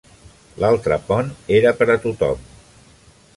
[0.63, 1.29] L'altre pont
[1.59, 2.49] era per a tothom.